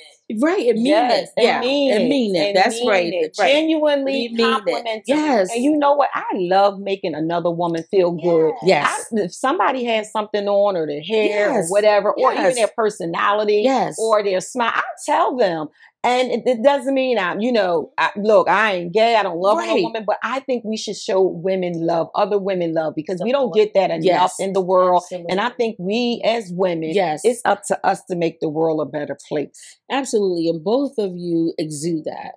[0.41, 2.89] right and mean yes, it yeah and mean and it, mean it and that's mean
[2.89, 3.35] right it.
[3.39, 4.43] right Genuinely mean it.
[4.51, 5.17] compliment them.
[5.17, 6.09] yes And you know what?
[6.13, 8.53] I love making another woman feel good.
[8.63, 11.69] yes I, if somebody has something on or their hair Yes.
[11.69, 15.67] or whatever, or even their personality yes or their smile, I tell them.
[16.07, 19.15] And it, it doesn't mean I'm, you know, I, look, I ain't gay.
[19.15, 19.79] I don't love Right.
[19.79, 23.31] a woman, but I think we should show women love, other women love, because we
[23.31, 24.35] don't get that enough Yes.
[24.39, 25.03] in the world.
[25.11, 28.79] And I think we as women, yes it's up to us to make the world
[28.81, 29.77] a better place.
[29.91, 30.47] Absolutely.
[30.49, 32.33] And both of you exude that.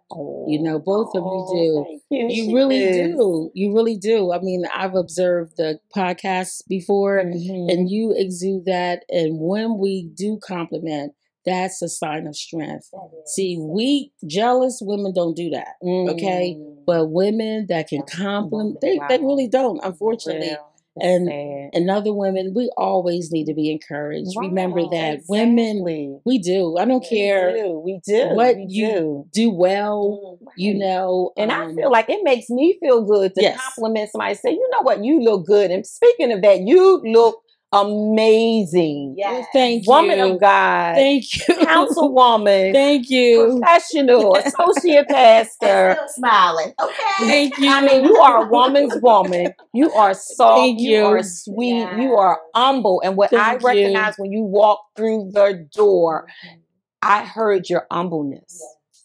[0.48, 2.16] You know, both of you do.
[2.16, 2.28] you.
[2.28, 3.16] You really is.
[3.16, 3.50] do.
[3.54, 4.32] You really do.
[4.32, 7.70] I mean, I've observed the podcasts before Mhm.
[7.72, 9.04] and you exude that.
[9.10, 11.12] And when we do compliment,
[11.46, 12.90] that's a sign of strength.
[13.26, 15.74] See, weak, jealous women don't do that.
[15.84, 16.66] okay, Mm.
[16.86, 20.48] But women that can compliment, they, they really don't, unfortunately.
[20.48, 20.66] Real.
[21.00, 21.70] And- Sad.
[21.72, 24.30] And other women, we always need to be encouraged.
[24.36, 25.84] Remember Right, that women,
[26.24, 26.76] we do.
[26.78, 27.54] I don't We care.
[27.54, 28.26] do, We do.
[28.34, 29.26] what we you do.
[29.32, 31.30] Do well, you know.
[31.36, 33.60] And I um, feel like it makes me feel good to Yes.
[33.62, 34.34] compliment somebody.
[34.34, 35.70] Say, you know what, you look good.
[35.70, 37.40] And speaking of that, you look
[37.72, 39.14] amazing.
[39.16, 39.46] Yes.
[39.52, 40.16] Thank Woman you.
[40.18, 41.54] Woman of God, Thank you.
[41.54, 43.58] councilwoman, Thank you.
[43.60, 45.96] professional, associate pastor.
[45.96, 46.72] Still smiling.
[46.80, 46.94] Okay.
[47.20, 47.70] Thank you.
[47.70, 49.52] I mean, you are a woman's woman.
[49.72, 50.58] You are soft.
[50.58, 51.04] Thank you.
[51.04, 51.22] are you.
[51.22, 51.88] sweet.
[51.98, 53.00] You are humble.
[53.04, 53.66] And what I Thank you.
[53.68, 56.58] recognize when you walk through the door, mm-hmm.
[57.02, 58.62] I heard your humbleness.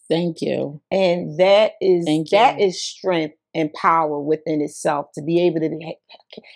[0.09, 0.81] Thank you.
[0.91, 2.67] And that is Thank that you.
[2.67, 5.93] is strength and power within itself to be able to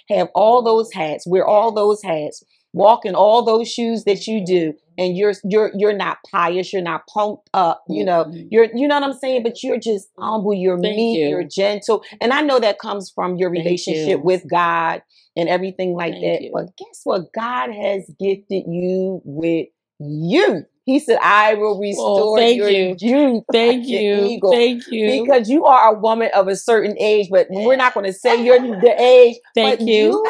[0.10, 4.46] have all those hats, wear all those hats, walk in all those shoes that you
[4.46, 8.48] do, and you're you're you're not pious, you're not pumped up, you know, Mhm.
[8.52, 11.30] you're you know what I'm saying, but you're just humble, you're Thank meek, you.
[11.30, 14.20] you're gentle, and I know that comes from your relationship you.
[14.20, 15.02] with God
[15.36, 16.42] and everything like Thank that.
[16.44, 16.52] you.
[16.54, 17.32] But guess what?
[17.34, 19.68] God has gifted you with
[20.00, 20.66] you.
[20.86, 22.96] He said, "I will restore thank your you.
[23.00, 24.26] youth." Thank you.
[24.26, 25.22] eagle." Thank you.
[25.22, 28.44] because you are a woman of a certain age, but we're not going to say
[28.44, 29.38] you're the age.
[29.56, 30.24] Thank but you.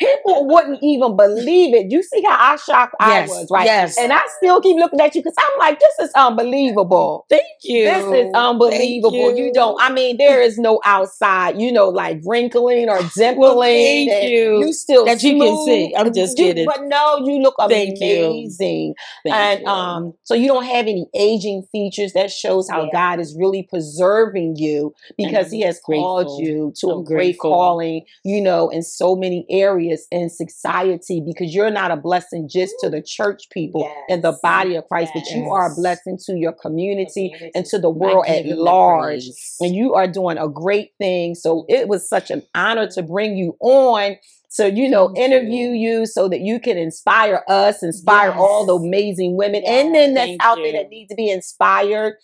[0.00, 1.90] People wouldn't even believe it.
[1.92, 3.66] You see how I shocked I was, right?
[3.66, 3.96] Yes.
[3.98, 7.26] And I still keep looking at you because I'm like, this is unbelievable.
[7.28, 7.84] Thank you.
[7.84, 9.36] This is unbelievable.
[9.36, 9.46] You.
[9.46, 9.52] you.
[9.52, 9.80] don't.
[9.80, 11.60] I mean, there is no outside.
[11.60, 13.60] You know, like wrinkling or dimpling.
[14.06, 14.58] thank and you.
[14.60, 15.94] You still That you can see.
[15.96, 16.66] I'm just You- kidding.
[16.66, 18.26] But no, you look Thank you.
[18.26, 18.94] amazing.
[19.24, 19.66] Thank and you.
[19.66, 22.12] um, so you don't have any aging features.
[22.14, 22.90] That shows how Yeah.
[22.92, 27.50] God is really preserving you because He has called you to a I'm great grateful.
[27.52, 28.04] calling.
[28.24, 32.90] You know, in so many areas in society, because you're not a blessing just to
[32.90, 36.52] the church people and the body of Christ, but you are a blessing to your
[36.52, 37.50] community Community.
[37.54, 39.24] and to the world at large.
[39.60, 41.34] And you are doing a great thing.
[41.34, 44.16] So it was such an honor to bring you on.
[44.48, 49.36] So, you know, interview you so that you can inspire us, inspire all the amazing
[49.36, 52.14] women and men that's out there that need to be inspired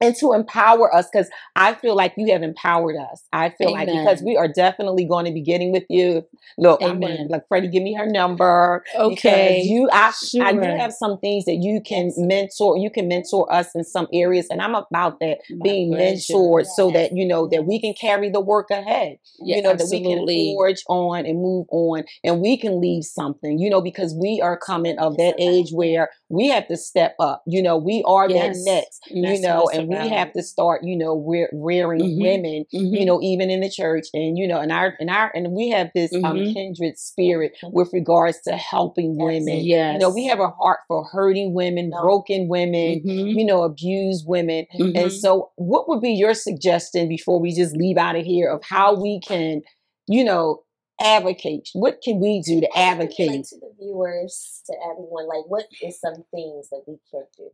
[0.00, 3.22] and to empower us because I feel like you have empowered us.
[3.32, 6.22] I feel like because we are definitely going to be getting with you.
[6.58, 9.60] Look, I'm going to like Freddie, give me her number Okay.
[9.62, 12.14] you I, I do have some things that you can Yes.
[12.18, 16.34] mentor you can mentor us in some areas and i'm about that My being pleasure.
[16.34, 19.74] mentored so that you know that we can carry the work ahead Yeah, you know
[19.74, 20.54] that we can absolutely.
[20.54, 24.56] forge on and move on and we can leave something you know because we are
[24.58, 28.52] coming of that age where we have to step up you know we are that
[28.64, 32.20] next And you know it's we have to start you know rear, rearing Mhm.
[32.20, 32.98] women Mhm.
[33.00, 35.68] you know even in the church and you know and our and our and we
[35.70, 36.52] have this um Mhm.
[36.54, 39.94] kindred spirit with regards to helping women Yes.
[39.94, 42.00] you know we have a heart for hurting women No.
[42.00, 43.38] broken women Mhm.
[43.38, 45.10] you know abused women and Mhm.
[45.10, 48.94] so what would be your suggestion before we just leave out of here of how
[48.94, 49.62] we can
[50.06, 50.62] you know
[51.00, 55.44] advocate what can we do to you, like, advocate to the viewers, to everyone, like
[55.48, 57.50] what is some things that we can do?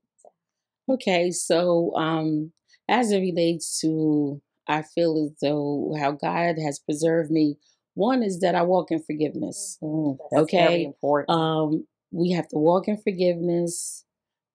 [0.94, 2.52] Okay, so um,
[2.88, 7.56] as it relates to, I feel as though how God has preserved me.
[7.94, 9.78] One is that I walk in forgiveness.
[9.82, 10.84] Mm, That's that's very Okay.
[10.84, 14.04] important Um, we have to walk in forgiveness.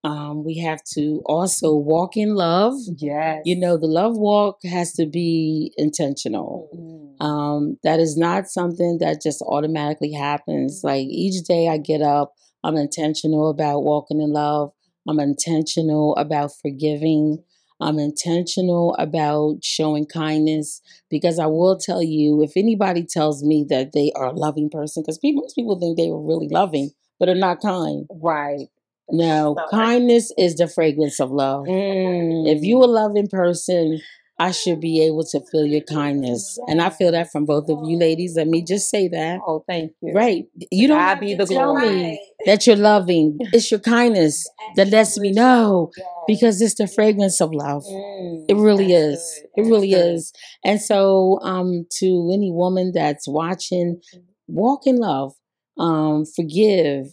[0.03, 2.75] Um, we have to also walk in love.
[2.97, 6.69] yes You know, the love walk has to be intentional.
[6.73, 7.25] Mm.
[7.25, 10.81] Um, that is not something that just automatically happens.
[10.83, 14.71] Like each day I get up, I'm intentional about walking in love.
[15.07, 17.43] I'm intentional about forgiving.
[17.81, 23.91] I'm intentional about showing kindness because I will tell you if anybody tells me that
[23.91, 27.29] they are a loving person, because people, most people think they are really loving, but
[27.29, 28.07] are not kind.
[28.09, 28.67] right
[29.11, 29.69] No, Sorry.
[29.71, 31.65] kindness is the fragrance of love.
[31.67, 32.83] If you mm.
[32.83, 33.99] a loving person,
[34.37, 36.59] I should be able to feel your kindness.
[36.67, 38.35] And I feel that from both of you ladies.
[38.35, 39.39] Let me just say that.
[39.47, 40.45] oh thank you Right.
[40.71, 41.89] You don't have be to the tell glory.
[41.89, 43.37] me that you're loving.
[43.53, 45.91] It's your kindness that lets me know
[46.27, 47.83] because it's the fragrance of love.
[47.85, 49.21] Mm, It really is.
[49.55, 50.33] It really is.
[50.63, 54.01] And so, um, to any woman that's watching,
[54.47, 55.33] walk in love,
[55.77, 57.07] um, forgive,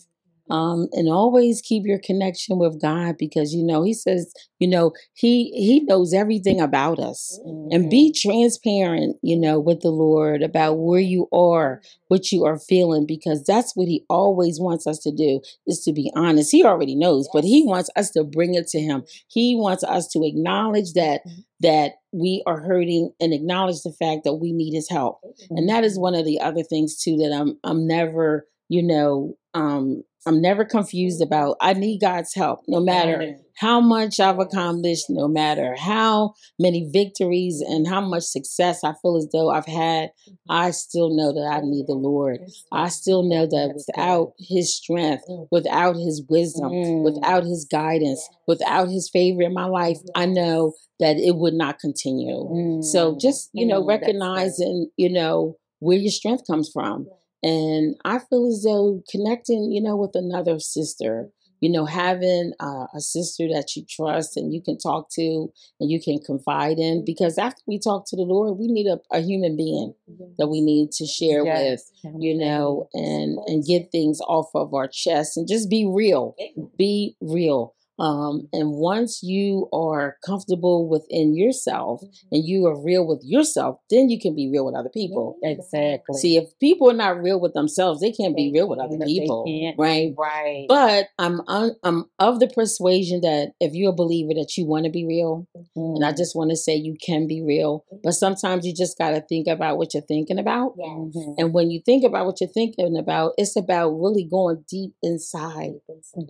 [0.53, 4.93] um, and always keep your connection with God because you know He says, you know,
[5.15, 7.41] He He knows everything about us.
[7.71, 12.59] And be transparent, you know, with the Lord about where you are, what you are
[12.59, 16.53] feeling, because that's what He always wants us to do is to be honest.
[16.53, 19.05] He already knows, but He wants us to bring it to Him.
[19.29, 21.23] He wants us to acknowledge that
[21.61, 25.21] that we are hurting and acknowledge the fact that we need His help.
[25.49, 29.39] And that is one of the other things too that I'm I'm never, you know,
[29.55, 31.57] um, I'm never confused about.
[31.61, 37.61] I need God's help, no matter how much I've accomplished, no matter how many victories
[37.61, 40.11] and how much success I feel as though I've had,
[40.49, 42.41] I still know that I need the Lord.
[42.71, 47.03] I still know that without His strength, without His wisdom, Mm.
[47.03, 51.79] without His guidance, without His favor in my life, I know that it would not
[51.81, 52.81] continue.
[52.83, 53.21] So Mm.
[53.21, 57.09] just, you know, Mm, recognizing, you know, where your strength comes from.
[57.43, 61.29] And I feel as though connecting, you know, with another sister,
[61.61, 65.49] you know, having uh, a sister that you trust and you can talk to
[65.81, 67.05] and you can confide in.
[67.05, 69.95] Because after we talk to the Lord, we need a, a human being
[70.39, 71.83] that we need to share with,
[72.19, 76.35] you know, and and get things off of our chest and just be real.
[76.77, 77.75] Be real.
[77.99, 82.03] Um, and once you are comfortable within yourself
[82.33, 85.37] and you are real with yourself, then you can be real with other people.
[85.43, 86.19] Exactly.
[86.19, 88.99] See, if people are not real with themselves, they can't be They real with other
[89.05, 89.45] people,
[89.79, 90.15] right?
[90.17, 90.67] right.
[90.69, 94.85] But I'm un, I'm of the persuasion that if you're a believer that you want
[94.87, 96.17] to be real, and I Mm.
[96.17, 99.47] just want to say you can be real, but sometimes you just got to think
[99.49, 100.75] about what you're thinking about.
[100.79, 100.89] Yes.
[100.89, 101.35] Mhm.
[101.39, 105.75] And when you think about what you're thinking about, it's about really going deep inside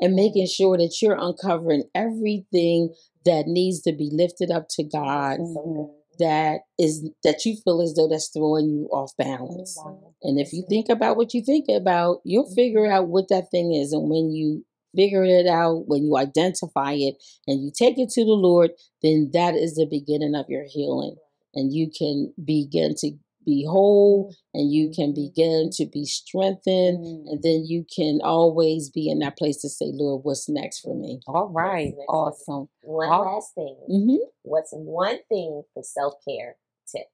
[0.01, 1.52] and making sure that you're uncovering
[1.95, 5.91] everything that needs to be lifted up to God Mhm.
[6.19, 9.79] that is that you feel as though that's throwing you off balance.
[10.23, 13.73] And if you think about what you think about, you'll figure out what that thing
[13.73, 13.93] is.
[13.93, 18.25] And when you figure it out, when you identify it and you take it to
[18.25, 21.17] the Lord, then that is the beginning of your healing.
[21.55, 23.13] And you can begin to
[23.45, 26.99] be whole and you can begin to be strengthened.
[26.99, 27.33] Mm.
[27.33, 30.95] And then you can always be in that place to say, Lord, what's next for
[30.95, 31.21] me?
[31.27, 31.93] All right.
[32.09, 32.69] Awesome.
[32.83, 33.77] One All- last thing.
[33.89, 36.57] hmm What's one thing for self care
[36.91, 37.07] tip?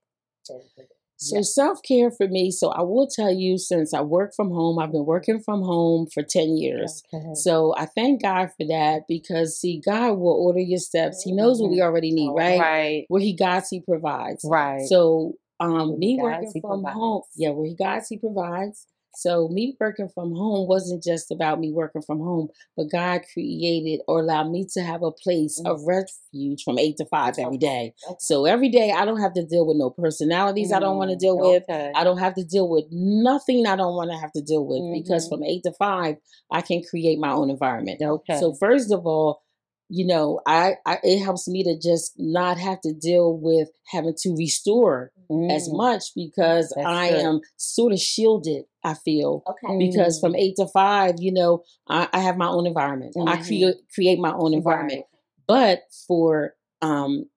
[1.20, 2.50] So self care for me.
[2.52, 6.06] So I will tell you, since I work from home, I've been working from home
[6.06, 7.02] for ten years.
[7.12, 7.34] Okay.
[7.34, 11.22] So I thank God for that because see, God will order your steps.
[11.24, 12.60] He knows what we already need, right?
[12.60, 13.04] Right.
[13.08, 14.44] Where He guides, He provides.
[14.48, 14.86] Right.
[14.86, 16.94] So um, me working from provides.
[16.94, 18.86] home, yeah, where He guides, He provides.
[19.16, 24.00] So me working from home wasn't just about me working from home, but God created
[24.06, 27.94] or allowed me to have a place of refuge from eight to five every day.
[28.20, 31.16] So every day I don't have to deal with no personalities I don't want to
[31.16, 31.62] Mm, deal with.
[31.64, 31.90] okay.
[31.96, 34.82] I don't have to deal with nothing I don't want to have to deal with
[34.92, 35.30] because Mhm.
[35.30, 36.16] from eight to five,
[36.52, 38.00] I can create my own environment.
[38.00, 38.38] Okay.
[38.38, 39.40] So first of all,
[39.88, 44.14] you know, I, I it helps me to just not have to deal with having
[44.22, 45.12] to restore
[45.50, 45.76] as Mm.
[45.76, 47.20] much because That's I good.
[47.24, 48.64] am sort of shielded.
[48.84, 49.78] I feel Okay.
[49.78, 50.38] because from Mm.
[50.38, 53.14] eight to five, you know, I, I have my own environment.
[53.18, 53.46] I Mhm.
[53.46, 55.04] create create my own environment.
[55.46, 57.28] But for um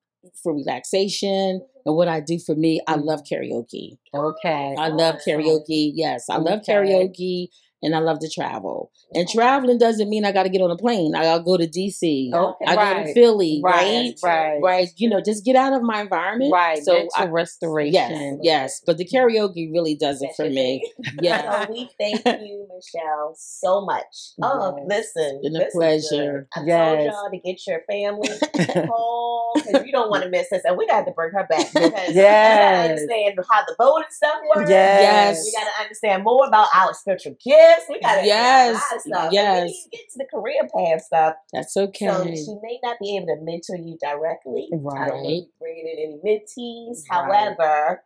[0.43, 3.05] for relaxation and what I do for me, I Mhm.
[3.05, 3.97] love karaoke.
[4.13, 4.75] Okay.
[4.77, 5.91] I love karaoke.
[5.95, 7.49] Yes, I love karaoke
[7.81, 8.91] and I love to travel.
[9.13, 11.15] And traveling doesn't mean I got to get on a plane.
[11.15, 12.31] I gotta go to DC.
[12.33, 12.65] Okay.
[12.65, 13.73] I go to Philly, Right.
[13.73, 14.13] right?
[14.23, 14.59] Right.
[14.61, 14.87] Right.
[14.97, 16.51] You know, just get out of my environment.
[16.53, 16.83] Right.
[16.83, 17.93] So I, restoration.
[17.93, 18.81] yes, yes.
[18.85, 20.89] But the karaoke really does it for me.
[21.21, 21.65] Yeah.
[21.65, 24.05] So we thank you, Michelle, so much.
[24.41, 24.87] Oh, Yes.
[25.15, 25.79] listen, It's been a this is good.
[25.79, 26.47] pleasure.
[26.55, 26.95] I Yes.
[26.95, 28.29] told y'all to get your family
[28.87, 31.71] home because you don't want to miss this, and we got to bring her back
[31.73, 32.55] because we Yes.
[32.55, 34.69] got to understand how the voting stuff works.
[34.69, 35.43] Yes.
[35.45, 37.70] We got to understand more about our spiritual gifts.
[37.71, 38.83] Yes, we got to Yes.
[38.99, 39.31] stuff.
[39.31, 39.69] Yes.
[39.91, 41.35] we get to the career path stuff.
[41.53, 42.07] That's okay.
[42.07, 44.69] So she may not be able to mentor you directly.
[44.73, 47.03] I don't know if you bringing in any mentees.
[47.09, 47.55] Right.
[47.57, 48.03] However,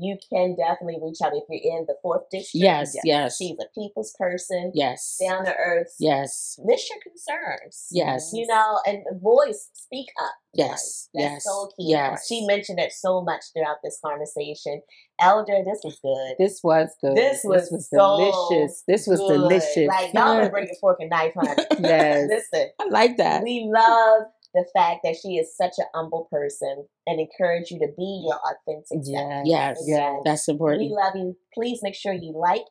[0.00, 2.62] you can definitely reach out if you're in the fourth district.
[2.64, 3.36] Yes, yes.
[3.36, 5.18] She's a people's person, Yes.
[5.20, 5.94] down to earth.
[5.98, 6.58] Yes.
[6.64, 7.86] List your concerns.
[7.90, 8.30] Yes.
[8.34, 10.32] You know, and voice, speak up.
[10.52, 11.08] Yes.
[11.14, 11.44] That's Yes.
[11.44, 11.90] so key.
[11.90, 12.26] Yes.
[12.26, 14.82] She mentioned it so much throughout this conversation.
[15.20, 16.34] Elder, this was good.
[16.38, 17.16] This was good.
[17.16, 18.16] This was so
[18.50, 18.82] delicious.
[18.88, 19.34] This was Good.
[19.34, 19.86] delicious.
[19.88, 20.50] Like, y'all Yes.
[20.50, 21.62] bring your fork and knife, honey.
[21.80, 22.28] Yes.
[22.28, 23.42] Listen, I like that.
[23.42, 24.22] we love
[24.54, 28.38] the fact that she is such an humble person and encourage you to be your
[28.38, 29.06] authentic self.
[29.06, 29.46] Yes.
[29.46, 29.82] Yes.
[29.86, 30.20] Yes.
[30.24, 30.82] That's important.
[30.82, 31.36] We love you.
[31.54, 32.64] Please make sure you like,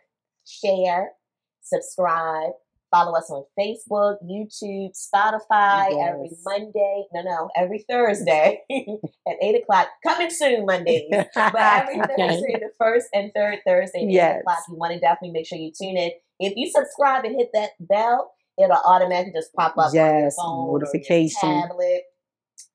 [0.45, 1.11] share,
[1.61, 2.51] subscribe.
[2.91, 7.03] Follow us on Facebook, YouTube, Spotify every Monday.
[7.13, 8.61] No, no, every Thursday
[9.27, 9.89] at 8 o'clock.
[10.03, 11.03] Coming soon, Mondays.
[11.35, 12.15] But every Okay.
[12.17, 15.59] Thursday, the first and third Thursday at 8 o'clock, you want to definitely make sure
[15.59, 16.09] you tune in.
[16.39, 20.35] If you subscribe and hit that bell, it'll automatically just pop up on your Yes,
[20.35, 21.39] phone or notification.
[21.41, 22.03] tablet.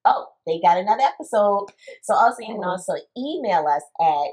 [0.05, 1.67] Oh, they got another episode.
[2.03, 2.71] So also you can Oh.
[2.71, 4.33] also email us at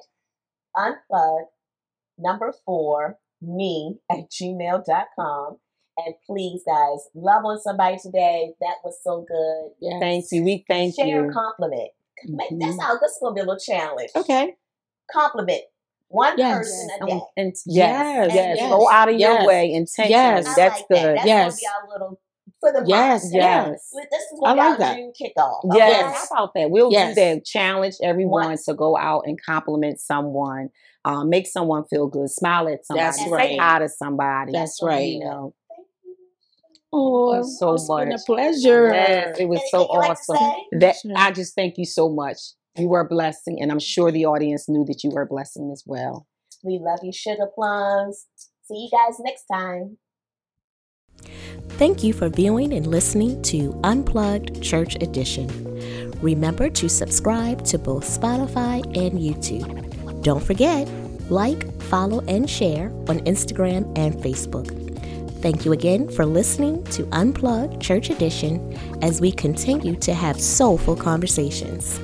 [0.76, 1.46] unplug
[2.18, 5.58] number four me at gmail.com.
[5.98, 8.54] And please, guys, love on somebody today.
[8.62, 9.72] That was so good.
[9.80, 10.00] Yes.
[10.00, 10.44] Thank you.
[10.44, 11.34] We thank Share a you.
[11.34, 11.90] compliment.
[12.26, 12.80] Make, that's mm-hmm.
[12.80, 14.12] how this is gonna be a little challenge.
[14.16, 14.56] Okay.
[15.12, 15.64] Compliment
[16.12, 16.58] one Yes.
[16.58, 17.22] person a day.
[17.38, 20.10] and Yes, yes, yes, yes, Go out of your yes, way intentionally.
[20.12, 20.48] yes.
[20.48, 20.98] I That's like good.
[20.98, 21.16] That.
[21.16, 21.60] That's Yes.
[21.60, 22.20] be our little
[22.60, 22.84] for the.
[22.86, 23.70] Yes, And yes.
[23.94, 24.96] This this is I like that.
[24.98, 25.62] June kickoff.
[25.74, 26.30] Yes.
[26.32, 26.70] How about that?
[26.70, 27.16] We'll Yes.
[27.16, 27.46] do that.
[27.46, 28.66] Challenge everyone Once.
[28.66, 30.70] to go out and compliment someone,
[31.06, 33.60] um, make someone feel good, smile at somebody, That's say right.
[33.60, 34.52] hi to somebody.
[34.52, 35.14] That's right.
[35.14, 36.16] You know, Thank you.
[36.94, 38.26] Oh, so it's been a much.
[38.26, 38.92] pleasure.
[38.94, 40.38] Yes, it was Anything so you like awesome.
[40.80, 41.12] That Sure.
[41.16, 42.38] I just thank you so much.
[42.78, 45.72] You were a blessing, and I'm sure the audience knew that you were a blessing
[45.72, 46.28] as well.
[46.64, 48.28] We love you, sugar plums.
[48.64, 49.98] See you guys next time.
[51.72, 55.50] Thank you for viewing and listening to Unplugged Church Edition.
[56.22, 60.22] Remember to subscribe to both Spotify and YouTube.
[60.24, 60.88] Don't forget,
[61.30, 64.78] like, follow, and share on Instagram and Facebook.
[65.42, 70.96] Thank you again for listening to Unplugged Church Edition as we continue to have soulful
[70.96, 72.00] conversations.